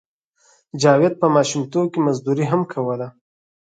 [0.81, 3.07] جاوید په ماشومتوب کې مزدوري هم کوله